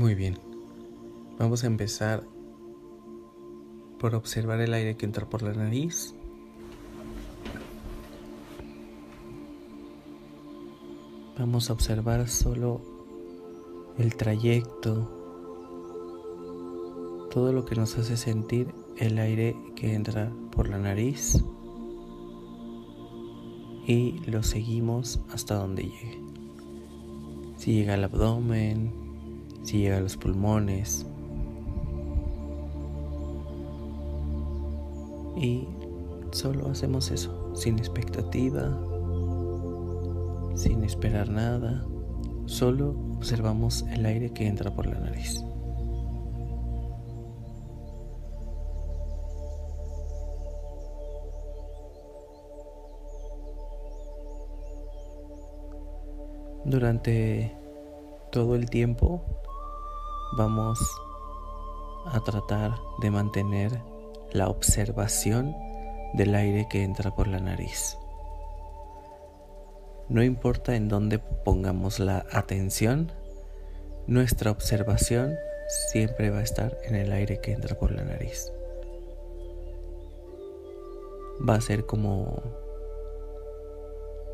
Muy 0.00 0.14
bien. 0.14 0.38
Vamos 1.38 1.62
a 1.62 1.66
empezar 1.66 2.26
por 3.98 4.14
observar 4.14 4.58
el 4.62 4.72
aire 4.72 4.96
que 4.96 5.04
entra 5.04 5.28
por 5.28 5.42
la 5.42 5.52
nariz. 5.52 6.14
Vamos 11.38 11.68
a 11.68 11.74
observar 11.74 12.26
solo 12.30 12.80
el 13.98 14.16
trayecto, 14.16 15.06
todo 17.30 17.52
lo 17.52 17.66
que 17.66 17.74
nos 17.74 17.98
hace 17.98 18.16
sentir 18.16 18.72
el 18.96 19.18
aire 19.18 19.54
que 19.76 19.92
entra 19.92 20.32
por 20.50 20.70
la 20.70 20.78
nariz 20.78 21.44
y 23.86 24.12
lo 24.24 24.42
seguimos 24.42 25.20
hasta 25.30 25.56
donde 25.56 25.82
llegue. 25.82 26.22
Si 27.58 27.74
llega 27.74 27.92
al 27.92 28.04
abdomen, 28.04 28.99
si 29.62 29.78
llega 29.78 29.98
a 29.98 30.00
los 30.00 30.16
pulmones. 30.16 31.06
Y 35.36 35.66
solo 36.32 36.68
hacemos 36.68 37.10
eso, 37.10 37.54
sin 37.54 37.78
expectativa, 37.78 38.78
sin 40.54 40.84
esperar 40.84 41.30
nada, 41.30 41.84
solo 42.46 42.94
observamos 43.16 43.84
el 43.92 44.04
aire 44.04 44.30
que 44.30 44.46
entra 44.46 44.74
por 44.74 44.86
la 44.86 44.98
nariz. 44.98 45.42
Durante 56.64 57.56
todo 58.30 58.54
el 58.54 58.68
tiempo 58.68 59.24
vamos 60.32 60.78
a 62.06 62.20
tratar 62.20 62.76
de 63.00 63.10
mantener 63.10 63.82
la 64.32 64.48
observación 64.48 65.54
del 66.14 66.34
aire 66.34 66.66
que 66.68 66.82
entra 66.82 67.14
por 67.14 67.26
la 67.26 67.40
nariz. 67.40 67.96
No 70.08 70.22
importa 70.22 70.74
en 70.74 70.88
dónde 70.88 71.18
pongamos 71.18 71.98
la 72.00 72.26
atención, 72.32 73.12
nuestra 74.06 74.50
observación 74.50 75.36
siempre 75.90 76.30
va 76.30 76.38
a 76.38 76.42
estar 76.42 76.76
en 76.84 76.96
el 76.96 77.12
aire 77.12 77.40
que 77.40 77.52
entra 77.52 77.78
por 77.78 77.92
la 77.92 78.04
nariz. 78.04 78.50
Va 81.48 81.54
a 81.54 81.60
ser 81.60 81.86
como 81.86 82.42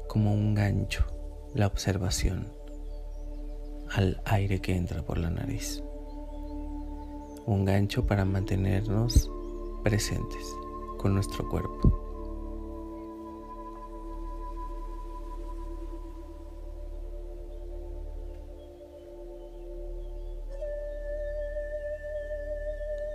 como 0.09 0.33
un 0.33 0.55
gancho 0.55 1.05
la 1.55 1.67
observación 1.67 2.49
al 3.91 4.21
aire 4.25 4.61
que 4.61 4.75
entra 4.75 5.03
por 5.03 5.19
la 5.19 5.31
nariz. 5.31 5.83
Un 7.47 7.65
gancho 7.65 8.05
para 8.05 8.25
mantenernos 8.25 9.31
presentes 9.85 10.53
con 10.99 11.15
nuestro 11.15 11.49
cuerpo. 11.49 12.03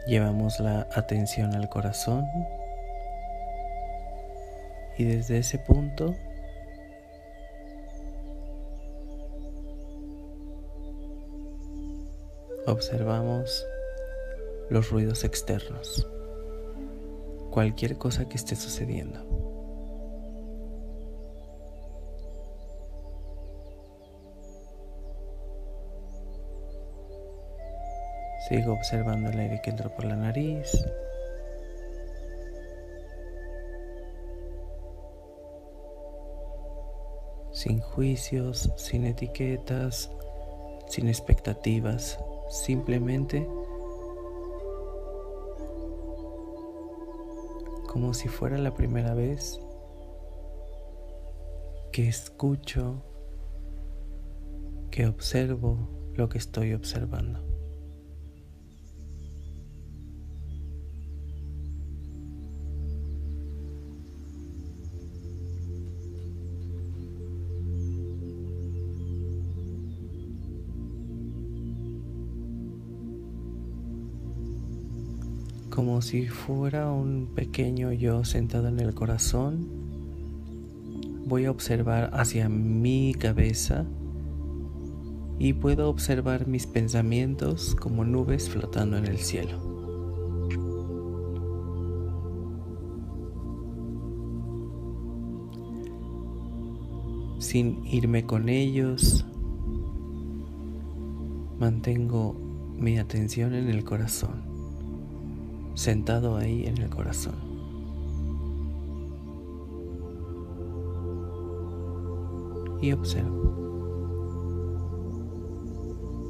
Llevamos 0.08 0.62
la 0.62 0.88
atención 0.96 1.54
al 1.54 1.68
corazón 1.68 2.26
y 4.98 5.04
desde 5.04 5.40
ese 5.40 5.60
punto 5.60 6.16
observamos 12.66 13.66
los 14.72 14.90
ruidos 14.90 15.26
externos, 15.26 16.08
cualquier 17.50 17.98
cosa 17.98 18.30
que 18.30 18.38
esté 18.38 18.56
sucediendo. 18.56 19.20
Sigo 28.48 28.72
observando 28.72 29.30
el 29.30 29.40
aire 29.40 29.62
que 29.62 29.72
entra 29.72 29.94
por 29.94 30.06
la 30.06 30.16
nariz. 30.16 30.72
Sin 37.52 37.82
juicios, 37.82 38.72
sin 38.78 39.06
etiquetas, 39.06 40.10
sin 40.88 41.10
expectativas, 41.10 42.18
simplemente 42.50 43.46
como 47.92 48.14
si 48.14 48.30
fuera 48.30 48.58
la 48.58 48.74
primera 48.74 49.14
vez 49.14 49.60
que 51.92 52.08
escucho, 52.08 53.04
que 54.90 55.08
observo 55.08 55.90
lo 56.16 56.30
que 56.30 56.38
estoy 56.38 56.74
observando. 56.74 57.51
Como 75.82 76.04
si 76.04 76.28
fuera 76.28 76.92
un 76.92 77.32
pequeño 77.34 77.92
yo 77.92 78.24
sentado 78.24 78.68
en 78.68 78.80
el 78.80 78.94
corazón, 78.94 79.68
voy 81.26 81.46
a 81.46 81.50
observar 81.50 82.12
hacia 82.14 82.50
mi 82.50 83.16
cabeza 83.16 83.88
y 85.40 85.54
puedo 85.54 85.90
observar 85.90 86.46
mis 86.46 86.68
pensamientos 86.68 87.74
como 87.74 88.06
nubes 88.06 88.48
flotando 88.48 88.96
en 88.96 89.08
el 89.08 89.18
cielo. 89.18 89.58
Sin 97.40 97.84
irme 97.88 98.28
con 98.28 98.50
ellos, 98.50 99.26
mantengo 101.58 102.36
mi 102.78 103.00
atención 103.00 103.56
en 103.56 103.68
el 103.68 103.84
corazón 103.84 104.51
sentado 105.82 106.38
ahí 106.38 106.68
en 106.68 106.78
el 106.78 106.90
corazón. 106.92 107.34
Y 112.80 112.92
observo, 112.92 113.42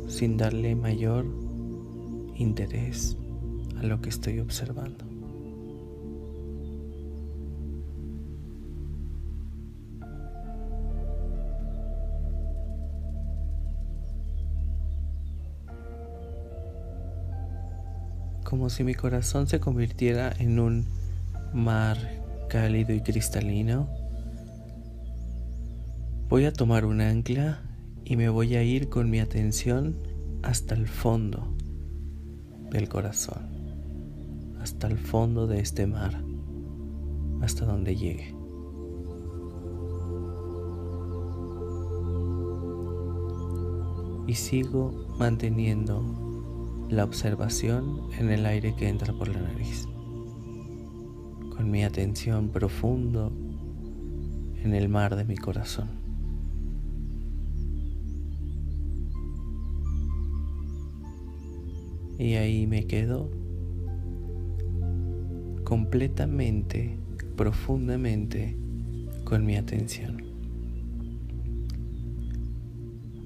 sin 0.07 0.37
darle 0.37 0.73
mayor 0.75 1.25
interés 2.35 3.17
a 3.77 3.83
lo 3.83 3.99
que 3.99 4.07
estoy 4.07 4.39
observando. 4.39 5.03
Como 18.51 18.69
si 18.69 18.83
mi 18.83 18.95
corazón 18.95 19.47
se 19.47 19.61
convirtiera 19.61 20.33
en 20.37 20.59
un 20.59 20.85
mar 21.53 21.97
cálido 22.49 22.93
y 22.93 22.99
cristalino. 22.99 23.87
Voy 26.27 26.43
a 26.43 26.51
tomar 26.51 26.83
un 26.83 26.99
ancla 26.99 27.61
y 28.03 28.17
me 28.17 28.27
voy 28.27 28.57
a 28.57 28.63
ir 28.63 28.89
con 28.89 29.09
mi 29.09 29.21
atención 29.21 29.95
hasta 30.43 30.75
el 30.75 30.89
fondo 30.89 31.55
del 32.71 32.89
corazón, 32.89 33.47
hasta 34.61 34.87
el 34.87 34.97
fondo 34.97 35.47
de 35.47 35.61
este 35.61 35.87
mar, 35.87 36.21
hasta 37.41 37.63
donde 37.63 37.95
llegue. 37.95 38.35
Y 44.27 44.33
sigo 44.33 45.15
manteniendo 45.17 46.30
la 46.91 47.05
observación 47.05 48.01
en 48.19 48.29
el 48.29 48.45
aire 48.45 48.75
que 48.75 48.89
entra 48.89 49.13
por 49.13 49.29
la 49.29 49.39
nariz, 49.39 49.87
con 51.55 51.71
mi 51.71 51.85
atención 51.85 52.49
profundo 52.49 53.31
en 54.61 54.75
el 54.75 54.89
mar 54.89 55.15
de 55.15 55.23
mi 55.23 55.37
corazón. 55.37 55.89
Y 62.19 62.33
ahí 62.33 62.67
me 62.67 62.85
quedo 62.85 63.31
completamente, 65.63 66.99
profundamente 67.37 68.57
con 69.23 69.45
mi 69.45 69.55
atención. 69.55 70.23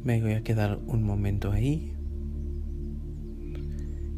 Me 0.03 0.21
voy 0.21 0.33
a 0.33 0.44
quedar 0.44 0.79
un 0.85 1.01
momento 1.01 1.51
ahí 1.51 1.94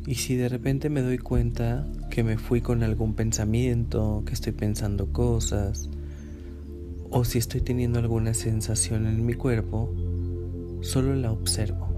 Y 0.07 0.15
si 0.15 0.37
de 0.37 0.47
repente 0.47 0.89
me 0.89 1.01
doy 1.01 1.17
cuenta 1.17 1.85
que 2.09 2.23
me 2.23 2.37
fui 2.37 2.61
con 2.61 2.81
algún 2.81 3.13
pensamiento, 3.13 4.23
que 4.25 4.33
estoy 4.33 4.53
pensando 4.53 5.11
cosas, 5.11 5.89
o 7.11 7.25
si 7.25 7.39
estoy 7.39 7.59
teniendo 7.59 7.99
alguna 7.99 8.33
sensación 8.33 9.05
en 9.05 9.25
mi 9.25 9.33
cuerpo, 9.33 9.93
solo 10.79 11.13
la 11.13 11.33
observo. 11.33 11.89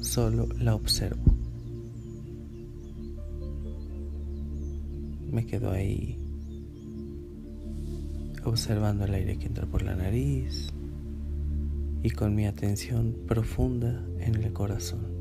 Solo 0.00 0.46
la 0.60 0.76
observo. 0.76 1.34
Me 5.32 5.46
quedo 5.46 5.72
ahí 5.72 6.16
observando 8.44 9.04
el 9.06 9.14
aire 9.14 9.36
que 9.36 9.46
entra 9.48 9.66
por 9.66 9.82
la 9.82 9.96
nariz 9.96 10.72
y 12.04 12.10
con 12.10 12.34
mi 12.34 12.46
atención 12.46 13.16
profunda 13.26 14.06
en 14.20 14.34
el 14.34 14.52
corazón. 14.52 15.13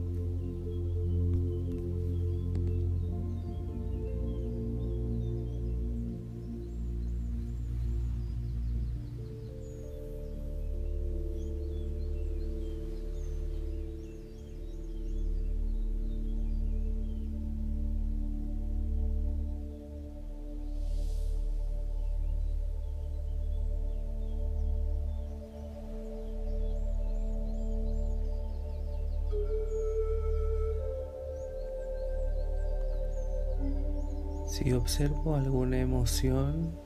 Si 34.53 34.71
observo 34.71 35.35
alguna 35.35 35.79
emoción, 35.79 36.79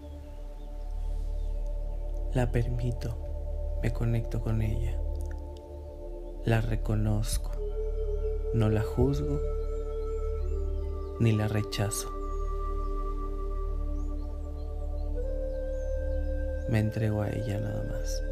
la 2.34 2.50
permito, 2.50 3.18
me 3.84 3.92
conecto 3.92 4.40
con 4.40 4.62
ella, 4.62 4.98
la 6.46 6.62
reconozco, 6.62 7.52
no 8.54 8.69
la 8.69 8.84
juzgo 8.84 9.42
ni 11.19 11.34
la 11.34 11.50
rechazo. 11.50 12.10
Me 16.69 16.80
entrego 16.80 17.22
a 17.22 17.30
ella 17.31 17.60
nada 17.60 17.84
más. 17.84 18.24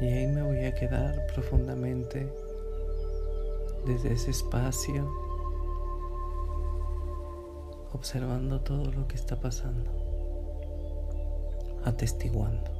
Y 0.00 0.06
ahí 0.06 0.26
me 0.26 0.42
voy 0.42 0.64
a 0.64 0.74
quedar 0.74 1.26
profundamente 1.34 2.26
desde 3.86 4.14
ese 4.14 4.30
espacio, 4.30 5.06
observando 7.92 8.62
todo 8.62 8.90
lo 8.90 9.06
que 9.06 9.16
está 9.16 9.38
pasando, 9.38 9.90
atestiguando, 11.84 12.70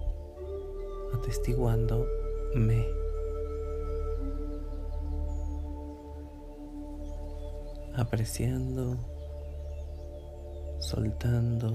atestiguando 1.14 2.06
me. 2.54 3.00
apreciando, 7.96 8.96
soltando 10.78 11.70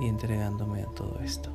y 0.00 0.06
entregándome 0.06 0.82
a 0.82 0.86
todo 0.86 1.20
esto. 1.20 1.50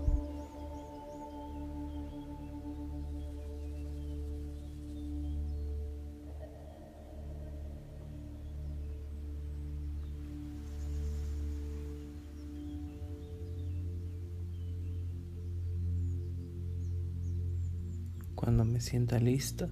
Cuando 18.38 18.66
me 18.66 18.82
sienta 18.82 19.20
lista, 19.20 19.68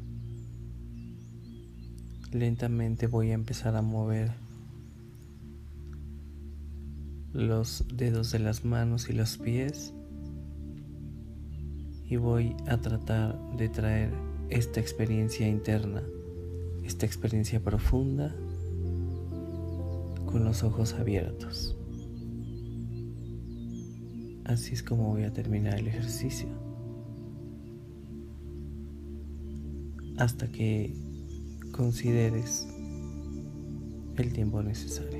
lentamente 2.31 3.05
voy 3.05 3.29
a 3.29 3.35
empezar 3.35 3.75
a 3.75 3.83
mover 3.83 4.31
los 7.31 7.85
dedos 7.93 8.31
de 8.31 8.39
las 8.39 8.65
manos 8.65 9.07
y 9.07 9.13
los 9.13 9.37
pies 9.37 9.93
y 12.05 12.15
voy 12.15 12.55
a 12.65 12.77
tratar 12.77 13.39
de 13.55 13.69
traer 13.69 14.11
esta 14.49 14.79
experiencia 14.79 15.47
interna, 15.47 16.01
esta 16.83 17.05
experiencia 17.05 17.63
profunda 17.63 18.35
con 20.25 20.43
los 20.43 20.63
ojos 20.63 20.95
abiertos. 20.95 21.77
Así 24.43 24.73
es 24.73 24.81
como 24.81 25.09
voy 25.09 25.23
a 25.23 25.31
terminar 25.31 25.77
el 25.77 25.87
ejercicio. 25.87 26.74
Hasta 30.17 30.51
que 30.51 30.93
consideres 31.71 32.67
el 34.17 34.33
tiempo 34.33 34.61
necesario. 34.63 35.14